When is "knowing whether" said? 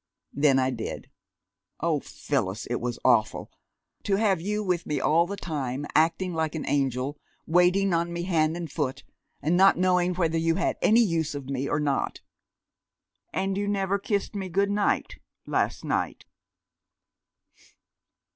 9.77-10.39